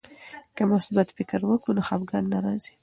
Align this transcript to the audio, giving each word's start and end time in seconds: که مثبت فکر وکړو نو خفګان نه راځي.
که 0.55 0.63
مثبت 0.73 1.07
فکر 1.17 1.39
وکړو 1.45 1.75
نو 1.77 1.81
خفګان 1.87 2.23
نه 2.33 2.39
راځي. 2.45 2.73